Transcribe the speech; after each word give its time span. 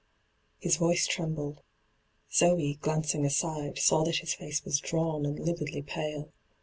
His 0.57 0.77
voice 0.77 1.05
trembled. 1.05 1.61
Zoe, 2.33 2.79
glancing 2.81 3.23
aside, 3.23 3.77
saw 3.77 4.03
that 4.05 4.15
his 4.17 4.33
face 4.33 4.65
was 4.65 4.79
drawn 4.79 5.27
and 5.27 5.37
lividly 5.37 5.83
pale. 5.83 6.31